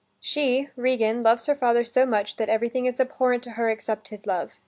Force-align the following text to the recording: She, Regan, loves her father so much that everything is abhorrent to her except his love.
She, 0.19 0.67
Regan, 0.75 1.21
loves 1.21 1.45
her 1.45 1.53
father 1.53 1.83
so 1.83 2.07
much 2.07 2.37
that 2.37 2.49
everything 2.49 2.87
is 2.87 2.99
abhorrent 2.99 3.43
to 3.43 3.51
her 3.51 3.69
except 3.69 4.07
his 4.07 4.25
love. 4.25 4.53